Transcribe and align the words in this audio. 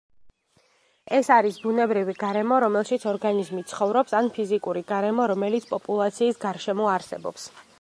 ეს 1.17 1.27
არის 1.33 1.59
ბუნებრივი 1.65 2.15
გარემო 2.23 2.57
რომელშიც 2.65 3.05
ორგანიზმი 3.13 3.61
ცხოვრობს, 3.73 4.17
ან 4.21 4.31
ფიზიკური 4.39 4.83
გარემო, 4.93 5.29
რომელიც 5.33 5.69
პოპულაციის 5.75 6.41
გარშემო 6.49 6.91
არსებობს. 6.99 7.47